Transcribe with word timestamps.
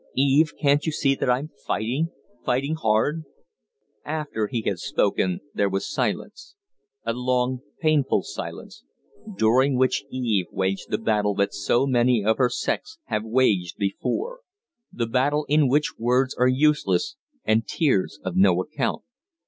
Eve, 0.15 0.53
can't 0.59 0.87
you 0.87 0.91
see 0.91 1.13
that 1.13 1.29
I'm 1.29 1.51
fighting 1.63 2.09
fighting 2.43 2.73
hard?" 2.73 3.23
After 4.03 4.47
he 4.47 4.63
had 4.63 4.79
spoken 4.79 5.41
there 5.53 5.69
was 5.69 5.87
silence 5.93 6.55
a 7.05 7.13
long, 7.13 7.61
painful 7.79 8.23
silence 8.23 8.83
during 9.37 9.77
which 9.77 10.03
Eve 10.09 10.47
waged 10.51 10.89
the 10.89 10.97
battle 10.97 11.35
that 11.35 11.53
so 11.53 11.85
many 11.85 12.25
of 12.25 12.37
her 12.37 12.49
sex 12.49 12.97
have 13.09 13.23
waged 13.23 13.77
before; 13.77 14.39
the 14.91 15.05
battle 15.05 15.45
in 15.47 15.69
which 15.69 15.99
words 15.99 16.33
are 16.33 16.47
useless 16.47 17.15
and 17.43 17.67
tears 17.67 18.19
of 18.23 18.35
no 18.35 18.59
account. 18.59 19.03